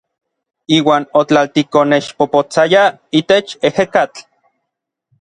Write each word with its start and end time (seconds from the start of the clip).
Iuan 0.77 1.05
otlaltlikonexpopotsayaj 1.21 2.91
itech 3.23 3.57
ejekatl. 3.71 4.29